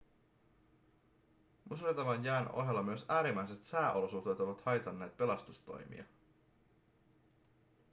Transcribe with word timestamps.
musertavan 1.69 2.23
jään 2.23 2.51
ohella 2.51 2.83
myös 2.83 3.05
äärimmäiset 3.09 3.63
sääolosuhteet 3.63 4.39
ovat 4.39 4.61
haitanneet 4.61 5.17
pelastustoimia 5.17 6.03